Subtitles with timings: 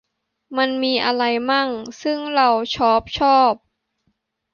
[0.57, 1.69] มันมีไรมั่ง
[2.01, 3.53] ซึ่งเราช้อบชอบ